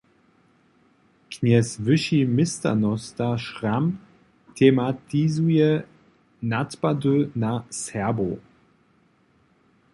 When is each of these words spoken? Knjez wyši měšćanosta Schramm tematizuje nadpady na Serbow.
Knjez 1.31 1.69
wyši 1.85 2.19
měšćanosta 2.35 3.27
Schramm 3.43 3.87
tematizuje 4.57 5.69
nadpady 6.51 7.17
na 7.43 7.51
Serbow. 7.81 8.33